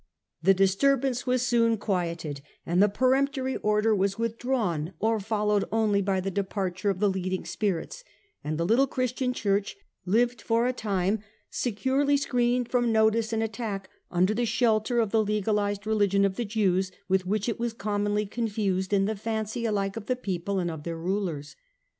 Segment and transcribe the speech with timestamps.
[0.41, 6.19] The disturbance was soon quieted, and the peremptory order was withdrawn, or followed only by
[6.19, 8.03] the departure of the leading spirits;
[8.43, 9.77] and the little Christian church
[10.07, 11.19] lived for a time
[11.51, 16.45] securely screened from notice and attack under the shelter of the legalized religion of the
[16.45, 20.71] Jews, with which it was commonly confused in the fancy alike of the people and
[20.71, 21.55] of their rulers.